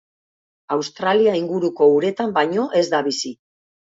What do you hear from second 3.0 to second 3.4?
bizi.